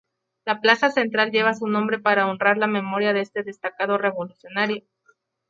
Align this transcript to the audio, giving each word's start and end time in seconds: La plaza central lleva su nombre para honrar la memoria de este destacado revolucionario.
La 0.45 0.61
plaza 0.61 0.89
central 0.89 1.29
lleva 1.29 1.53
su 1.53 1.67
nombre 1.67 1.99
para 1.99 2.25
honrar 2.27 2.57
la 2.57 2.65
memoria 2.65 3.13
de 3.13 3.21
este 3.21 3.43
destacado 3.43 3.99
revolucionario. 3.99 4.83